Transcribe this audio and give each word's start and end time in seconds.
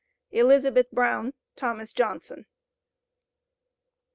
"ELIZABETH 0.31 0.89
BROWN. 0.89 1.31
"THOMAS 1.57 1.93
JOHNSON." 1.93 2.47